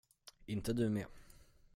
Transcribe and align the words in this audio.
Inte 0.45 0.73
du 0.73 0.89
med. 0.89 1.05